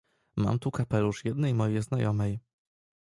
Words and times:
—Mam 0.43 0.59
tu 0.59 0.69
kapelusz 0.71 1.25
jednej 1.25 1.53
mojej 1.53 1.81
znajomej. 1.81 2.39